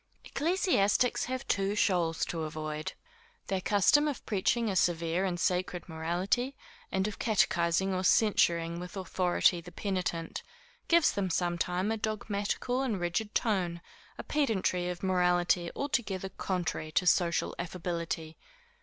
[0.25, 2.93] Ecclesiastics have two shoals to avoid.
[3.45, 6.55] Their custom of preaching a severe and sacred morality,
[6.91, 10.41] and of catechising or censuring with authority the penitent,
[10.87, 13.79] gives them sometime a dogmatical and rigid tone,
[14.17, 18.37] a pedantry of morality altogether contrary to social affability.